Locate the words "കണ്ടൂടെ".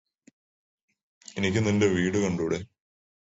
2.17-2.59